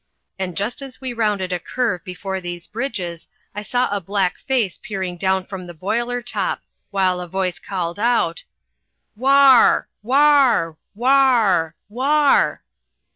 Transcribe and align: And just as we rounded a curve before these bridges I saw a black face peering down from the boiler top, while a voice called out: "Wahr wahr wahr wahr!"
And 0.39 0.57
just 0.57 0.81
as 0.81 0.99
we 0.99 1.13
rounded 1.13 1.53
a 1.53 1.59
curve 1.59 2.03
before 2.03 2.41
these 2.41 2.65
bridges 2.65 3.27
I 3.53 3.61
saw 3.61 3.87
a 3.91 4.01
black 4.01 4.39
face 4.39 4.79
peering 4.81 5.15
down 5.15 5.45
from 5.45 5.67
the 5.67 5.75
boiler 5.75 6.23
top, 6.23 6.61
while 6.89 7.21
a 7.21 7.27
voice 7.27 7.59
called 7.59 7.99
out: 7.99 8.43
"Wahr 9.15 9.89
wahr 10.01 10.75
wahr 10.95 11.75
wahr!" 11.87 12.63